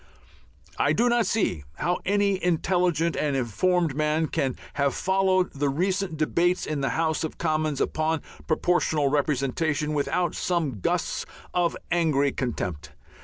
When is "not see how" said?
1.09-1.99